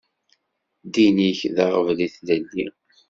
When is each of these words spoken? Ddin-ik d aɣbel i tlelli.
Ddin-ik 0.85 1.39
d 1.55 1.57
aɣbel 1.65 1.99
i 2.05 2.09
tlelli. 2.15 2.67